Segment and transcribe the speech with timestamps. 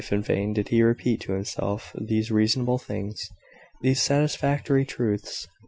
[0.09, 3.29] In vain did he repeat to himself these reasonable things
[3.83, 5.47] these satisfactory truths.